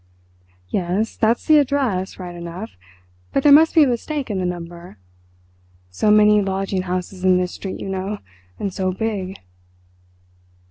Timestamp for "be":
3.75-3.83